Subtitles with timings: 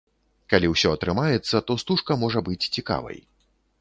[0.53, 3.17] Калі ўсё атрымаецца, то стужка можа быць цікавай.